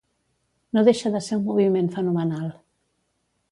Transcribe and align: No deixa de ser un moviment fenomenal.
No 0.77 0.83
deixa 0.87 1.11
de 1.17 1.21
ser 1.27 1.37
un 1.41 1.45
moviment 1.51 1.91
fenomenal. 1.99 2.51